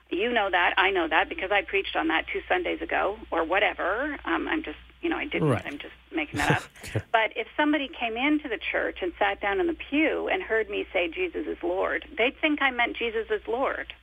You 0.09 0.31
know 0.31 0.50
that. 0.50 0.75
I 0.77 0.91
know 0.91 1.07
that 1.07 1.29
because 1.29 1.51
I 1.51 1.63
preached 1.63 1.95
on 1.95 2.09
that 2.09 2.25
two 2.31 2.41
Sundays 2.47 2.81
ago 2.81 3.17
or 3.31 3.43
whatever. 3.43 4.17
Um, 4.25 4.47
I'm 4.47 4.63
just, 4.63 4.77
you 5.01 5.09
know, 5.09 5.17
I 5.17 5.25
didn't. 5.25 5.50
Right. 5.50 5.63
I'm 5.65 5.79
just 5.79 5.93
making 6.13 6.38
that 6.38 6.51
up. 6.95 7.01
but 7.12 7.35
if 7.35 7.47
somebody 7.57 7.89
came 8.00 8.15
into 8.15 8.47
the 8.47 8.59
church 8.71 9.00
and 9.01 9.13
sat 9.17 9.41
down 9.41 9.59
in 9.59 9.67
the 9.67 9.75
pew 9.89 10.27
and 10.27 10.43
heard 10.43 10.69
me 10.69 10.85
say 10.93 11.07
Jesus 11.07 11.47
is 11.47 11.57
Lord, 11.63 12.05
they'd 12.17 12.39
think 12.39 12.62
I 12.62 12.71
meant 12.71 12.97
Jesus 12.97 13.27
is 13.31 13.41
Lord. 13.47 13.93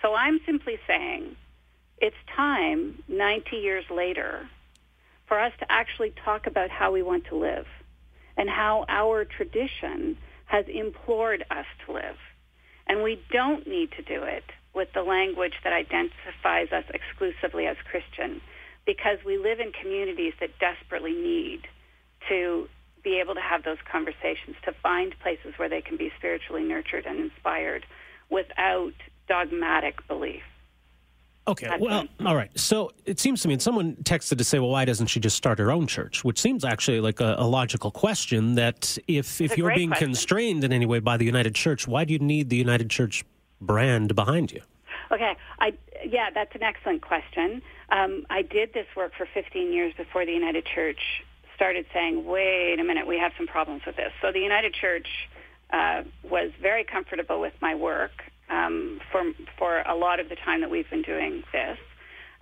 So 0.00 0.14
I'm 0.14 0.40
simply 0.46 0.78
saying 0.86 1.36
it's 2.00 2.16
time, 2.34 3.02
90 3.08 3.56
years 3.56 3.84
later, 3.90 4.48
for 5.26 5.38
us 5.38 5.52
to 5.58 5.70
actually 5.70 6.12
talk 6.24 6.46
about 6.46 6.70
how 6.70 6.92
we 6.92 7.02
want 7.02 7.26
to 7.26 7.36
live 7.36 7.66
and 8.36 8.48
how 8.48 8.84
our 8.88 9.24
tradition 9.24 10.16
has 10.46 10.64
implored 10.68 11.44
us 11.50 11.66
to 11.84 11.92
live. 11.92 12.16
And 12.86 13.02
we 13.02 13.20
don't 13.30 13.66
need 13.66 13.90
to 13.92 14.02
do 14.02 14.22
it 14.22 14.44
with 14.78 14.92
the 14.94 15.02
language 15.02 15.54
that 15.64 15.72
identifies 15.72 16.70
us 16.70 16.84
exclusively 16.94 17.66
as 17.66 17.76
Christian 17.90 18.40
because 18.86 19.18
we 19.26 19.36
live 19.36 19.58
in 19.58 19.72
communities 19.72 20.32
that 20.38 20.50
desperately 20.60 21.12
need 21.12 21.62
to 22.28 22.68
be 23.02 23.18
able 23.20 23.34
to 23.34 23.40
have 23.40 23.64
those 23.64 23.78
conversations, 23.90 24.54
to 24.64 24.72
find 24.72 25.14
places 25.20 25.52
where 25.56 25.68
they 25.68 25.80
can 25.80 25.96
be 25.96 26.12
spiritually 26.16 26.62
nurtured 26.62 27.06
and 27.06 27.18
inspired 27.18 27.84
without 28.30 28.94
dogmatic 29.26 30.06
belief. 30.06 30.42
Okay, 31.48 31.68
well, 31.80 32.06
all 32.24 32.36
right. 32.36 32.50
So 32.58 32.92
it 33.04 33.18
seems 33.18 33.40
to 33.42 33.48
me, 33.48 33.54
and 33.54 33.62
someone 33.62 33.96
texted 34.04 34.38
to 34.38 34.44
say, 34.44 34.58
well, 34.58 34.68
why 34.68 34.84
doesn't 34.84 35.06
she 35.06 35.18
just 35.18 35.36
start 35.36 35.58
her 35.58 35.72
own 35.72 35.86
church? 35.86 36.22
Which 36.22 36.38
seems 36.38 36.64
actually 36.64 37.00
like 37.00 37.20
a, 37.20 37.34
a 37.38 37.46
logical 37.46 37.90
question 37.90 38.54
that 38.54 38.96
if, 39.08 39.40
if 39.40 39.56
you're 39.56 39.74
being 39.74 39.88
question. 39.88 40.08
constrained 40.08 40.62
in 40.62 40.72
any 40.72 40.86
way 40.86 41.00
by 41.00 41.16
the 41.16 41.24
United 41.24 41.54
Church, 41.54 41.88
why 41.88 42.04
do 42.04 42.12
you 42.12 42.18
need 42.18 42.50
the 42.50 42.56
United 42.56 42.90
Church 42.90 43.24
brand 43.60 44.14
behind 44.14 44.52
you? 44.52 44.62
Okay, 45.10 45.36
I, 45.58 45.72
yeah, 46.06 46.30
that's 46.34 46.54
an 46.54 46.62
excellent 46.62 47.02
question. 47.02 47.62
Um, 47.90 48.26
I 48.28 48.42
did 48.42 48.74
this 48.74 48.86
work 48.94 49.12
for 49.16 49.26
15 49.32 49.72
years 49.72 49.94
before 49.96 50.26
the 50.26 50.32
United 50.32 50.66
Church 50.66 51.00
started 51.54 51.86
saying, 51.92 52.24
wait 52.24 52.78
a 52.78 52.84
minute, 52.84 53.06
we 53.06 53.18
have 53.18 53.32
some 53.36 53.46
problems 53.46 53.82
with 53.86 53.96
this. 53.96 54.12
So 54.20 54.30
the 54.32 54.40
United 54.40 54.74
Church 54.74 55.08
uh, 55.72 56.02
was 56.22 56.50
very 56.60 56.84
comfortable 56.84 57.40
with 57.40 57.54
my 57.60 57.74
work 57.74 58.12
um, 58.50 59.00
for 59.12 59.32
for 59.58 59.80
a 59.80 59.94
lot 59.94 60.20
of 60.20 60.28
the 60.28 60.36
time 60.36 60.60
that 60.62 60.70
we've 60.70 60.88
been 60.88 61.02
doing 61.02 61.42
this, 61.52 61.78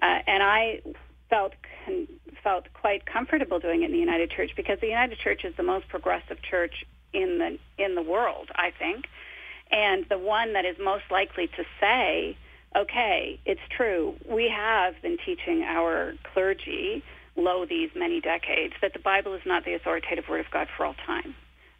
uh, 0.00 0.18
and 0.26 0.42
I 0.42 0.80
felt 1.28 1.54
con- 1.84 2.06
felt 2.44 2.66
quite 2.74 3.06
comfortable 3.06 3.58
doing 3.58 3.82
it 3.82 3.86
in 3.86 3.92
the 3.92 3.98
United 3.98 4.30
Church 4.30 4.50
because 4.56 4.78
the 4.80 4.86
United 4.86 5.18
Church 5.18 5.44
is 5.44 5.56
the 5.56 5.64
most 5.64 5.88
progressive 5.88 6.40
church 6.42 6.84
in 7.12 7.38
the 7.38 7.58
in 7.82 7.94
the 7.94 8.02
world, 8.02 8.50
I 8.54 8.70
think, 8.78 9.06
and 9.70 10.04
the 10.08 10.18
one 10.18 10.52
that 10.52 10.64
is 10.64 10.76
most 10.82 11.04
likely 11.10 11.48
to 11.48 11.64
say, 11.80 12.36
okay, 12.76 13.40
it's 13.44 13.60
true, 13.76 14.14
we 14.28 14.52
have 14.54 14.94
been 15.02 15.16
teaching 15.24 15.62
our 15.62 16.14
clergy 16.32 17.02
lo 17.36 17.66
these 17.66 17.90
many 17.94 18.20
decades 18.20 18.74
that 18.80 18.92
the 18.92 18.98
Bible 18.98 19.34
is 19.34 19.42
not 19.44 19.64
the 19.64 19.74
authoritative 19.74 20.24
word 20.28 20.40
of 20.40 20.50
God 20.50 20.68
for 20.76 20.86
all 20.86 20.94
time. 21.06 21.34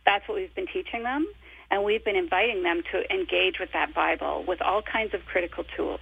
That's 0.05 0.27
what 0.29 0.37
we've 0.37 0.55
been 0.55 0.67
teaching 0.67 1.03
them. 1.03 1.27
And 1.71 1.83
we've 1.83 2.05
been 2.05 2.17
inviting 2.17 2.63
them 2.63 2.83
to 2.93 3.13
engage 3.13 3.59
with 3.59 3.71
that 3.73 3.93
Bible 3.93 4.45
with 4.47 4.63
all 4.63 4.83
kinds 4.83 5.15
of 5.15 5.25
critical 5.25 5.65
tools. 5.77 6.01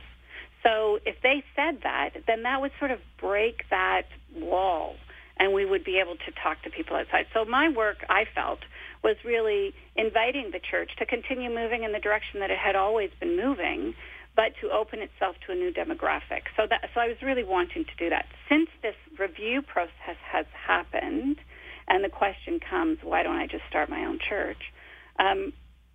So 0.63 0.99
if 1.07 1.17
they 1.23 1.43
said 1.57 1.81
that, 1.83 2.11
then 2.27 2.43
that 2.43 2.61
would 2.61 2.73
sort 2.79 2.91
of 2.91 2.99
break 3.19 3.65
that 3.71 4.03
wall 4.35 4.97
and 5.37 5.53
we 5.53 5.65
would 5.65 5.85
be 5.85 5.99
able 5.99 6.17
to 6.17 6.33
talk 6.43 6.63
to 6.63 6.71
people 6.71 6.97
outside. 6.97 7.27
So 7.35 7.45
my 7.45 7.69
work, 7.69 8.05
I 8.09 8.25
felt, 8.35 8.61
was 9.03 9.17
really 9.25 9.75
inviting 9.97 10.51
the 10.53 10.61
church 10.61 10.91
to 10.99 11.07
continue 11.07 11.51
moving 11.51 11.83
in 11.83 11.93
the 11.93 11.99
direction 11.99 12.41
that 12.41 12.51
it 12.51 12.59
had 12.59 12.77
always 12.77 13.11
been 13.21 13.37
moving, 13.37 13.95
but 14.37 14.53
to 14.61 14.71
open 14.71 15.01
itself 15.01 15.37
to 15.47 15.53
a 15.53 15.55
new 15.55 15.73
demographic. 15.73 16.43
So 16.57 16.67
that, 16.69 16.89
so 16.95 17.01
I 17.01 17.09
was 17.09 17.17
really 17.23 17.45
wanting 17.45 17.85
to 17.85 17.97
do 17.99 18.11
that. 18.11 18.27
Since 18.49 18.69
this 18.83 18.97
review 19.19 19.63
process 19.63 20.19
has 20.33 20.47
happened, 20.53 21.39
and 21.87 22.03
the 22.03 22.09
question 22.09 22.61
comes, 22.61 22.99
why 23.03 23.23
don't 23.23 23.37
I 23.37 23.47
just 23.47 23.65
start 23.69 23.91
my 23.91 24.05
own 24.07 24.19
church? 24.19 24.73
Um, 25.19 25.53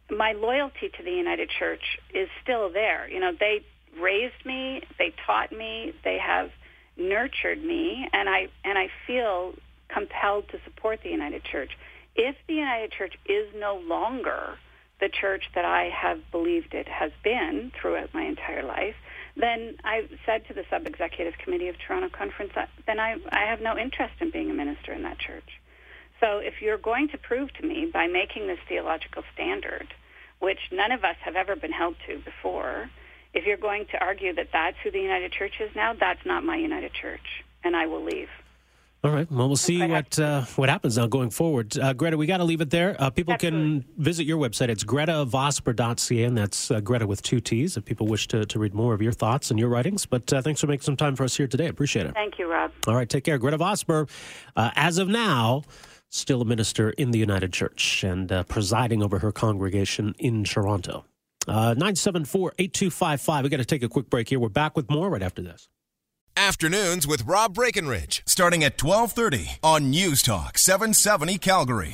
my 0.09 0.33
loyalty 0.33 0.89
to 0.97 1.03
the 1.03 1.11
United 1.11 1.49
Church 1.49 1.97
is 2.13 2.29
still 2.43 2.71
there. 2.71 3.09
You 3.09 3.19
know, 3.19 3.31
they 3.37 3.65
raised 3.99 4.45
me, 4.45 4.81
they 4.97 5.13
taught 5.25 5.51
me, 5.51 5.93
they 6.03 6.17
have 6.17 6.51
nurtured 6.99 7.63
me, 7.63 8.07
and 8.13 8.29
I 8.29 8.47
and 8.63 8.77
I 8.77 8.89
feel 9.07 9.53
compelled 9.87 10.49
to 10.49 10.59
support 10.65 10.99
the 11.03 11.09
United 11.09 11.43
Church. 11.43 11.71
If 12.15 12.35
the 12.47 12.55
United 12.55 12.91
Church 12.91 13.15
is 13.25 13.47
no 13.55 13.77
longer 13.77 14.57
the 14.99 15.09
church 15.09 15.43
that 15.55 15.65
I 15.65 15.89
have 15.89 16.19
believed 16.31 16.73
it 16.73 16.87
has 16.87 17.11
been 17.23 17.71
throughout 17.79 18.13
my 18.13 18.23
entire 18.23 18.63
life, 18.63 18.95
then 19.37 19.77
I 19.83 20.07
said 20.25 20.45
to 20.47 20.53
the 20.53 20.65
sub-executive 20.69 21.35
committee 21.37 21.69
of 21.69 21.75
Toronto 21.79 22.09
Conference, 22.09 22.51
uh, 22.55 22.65
then 22.85 22.99
I, 22.99 23.15
I 23.31 23.45
have 23.45 23.61
no 23.61 23.77
interest 23.77 24.15
in 24.19 24.31
being 24.31 24.51
a 24.51 24.53
minister 24.53 24.91
in 24.91 25.03
that 25.03 25.17
church. 25.17 25.47
So 26.19 26.39
if 26.39 26.61
you're 26.61 26.77
going 26.77 27.07
to 27.09 27.17
prove 27.17 27.53
to 27.53 27.65
me 27.65 27.89
by 27.91 28.07
making 28.07 28.47
this 28.47 28.59
theological 28.67 29.23
standard, 29.33 29.87
which 30.39 30.59
none 30.71 30.91
of 30.91 31.03
us 31.05 31.15
have 31.23 31.35
ever 31.37 31.55
been 31.55 31.71
held 31.71 31.95
to 32.07 32.19
before, 32.19 32.89
if 33.33 33.45
you're 33.45 33.57
going 33.57 33.85
to 33.91 33.99
argue 33.99 34.33
that 34.35 34.47
that's 34.51 34.77
who 34.83 34.91
the 34.91 34.99
United 34.99 35.31
Church 35.31 35.53
is 35.59 35.69
now, 35.75 35.93
that's 35.93 36.25
not 36.25 36.43
my 36.43 36.57
United 36.57 36.93
Church, 36.93 37.43
and 37.63 37.75
I 37.75 37.85
will 37.85 38.03
leave. 38.03 38.29
All 39.01 39.11
right. 39.11 39.31
Well, 39.31 39.47
we'll 39.47 39.55
see 39.55 39.87
what 39.87 40.19
uh, 40.19 40.41
what 40.57 40.67
happens 40.67 40.97
now 40.97 41.07
going 41.07 41.29
forward. 41.29 41.77
Uh, 41.79 41.93
Gretta, 41.93 42.17
we 42.17 42.25
got 42.25 42.37
to 42.37 42.43
leave 42.43 42.59
it 42.59 42.69
there. 42.69 42.97
Uh, 42.99 43.09
people 43.09 43.33
Absolutely. 43.33 43.81
can 43.81 43.85
visit 43.97 44.25
your 44.25 44.37
website. 44.37 44.67
It's 44.67 44.83
grettavosper.ca, 44.83 46.23
and 46.23 46.37
that's 46.37 46.69
uh, 46.69 46.81
Gretta 46.81 47.07
with 47.07 47.21
two 47.21 47.39
T's 47.39 47.77
if 47.77 47.85
people 47.85 48.07
wish 48.07 48.27
to, 48.27 48.45
to 48.45 48.59
read 48.59 48.73
more 48.73 48.93
of 48.93 49.01
your 49.01 49.13
thoughts 49.13 49.51
and 49.51 49.59
your 49.59 49.69
writings. 49.69 50.05
But 50.05 50.33
uh, 50.33 50.41
thanks 50.41 50.59
for 50.59 50.67
making 50.67 50.83
some 50.83 50.97
time 50.97 51.15
for 51.15 51.23
us 51.23 51.37
here 51.37 51.47
today. 51.47 51.67
Appreciate 51.67 52.07
it. 52.07 52.13
Thank 52.13 52.39
you, 52.39 52.51
Rob. 52.51 52.73
All 52.87 52.95
right. 52.95 53.07
Take 53.07 53.23
care. 53.23 53.37
Gretta 53.37 53.57
Vosper, 53.57 54.09
uh, 54.57 54.71
as 54.75 54.97
of 54.97 55.07
now, 55.07 55.63
still 56.09 56.41
a 56.41 56.45
minister 56.45 56.89
in 56.89 57.11
the 57.11 57.19
United 57.19 57.53
Church 57.53 58.03
and 58.03 58.45
presiding 58.49 59.01
over 59.01 59.19
her 59.19 59.31
congregation 59.31 60.13
in 60.19 60.43
Toronto. 60.43 61.05
Uh, 61.47 61.73
974 61.73 62.53
8255. 62.57 63.43
we 63.43 63.49
got 63.49 63.57
to 63.57 63.65
take 63.65 63.83
a 63.83 63.89
quick 63.89 64.09
break 64.09 64.29
here. 64.29 64.39
We're 64.39 64.49
back 64.49 64.75
with 64.75 64.89
more 64.89 65.09
right 65.09 65.23
after 65.23 65.41
this. 65.41 65.69
Afternoons 66.35 67.05
with 67.07 67.23
Rob 67.25 67.53
Breckenridge, 67.53 68.23
starting 68.25 68.63
at 68.63 68.81
1230 68.81 69.59
on 69.63 69.89
News 69.89 70.21
Talk 70.21 70.57
770 70.57 71.37
Calgary. 71.37 71.87